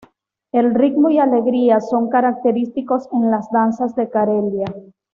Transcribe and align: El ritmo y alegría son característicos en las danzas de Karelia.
El 0.51 0.73
ritmo 0.73 1.11
y 1.11 1.19
alegría 1.19 1.79
son 1.79 2.09
característicos 2.09 3.07
en 3.13 3.29
las 3.29 3.51
danzas 3.51 3.95
de 3.95 4.09
Karelia. 4.09 4.73